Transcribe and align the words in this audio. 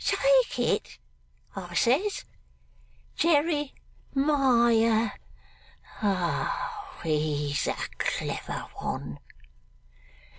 "Take 0.03 0.57
it?" 0.57 0.97
I 1.55 1.75
says. 1.75 2.25
"Jere 3.15 3.43
mi 3.43 3.75
ah?" 4.81 5.13
Oh! 6.01 6.99
he's 7.03 7.67
a 7.67 7.75
clever 7.99 8.65
one! 8.77 9.19